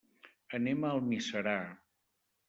Anem 0.59 0.87
a 0.87 0.93
Almiserà. 0.93 1.53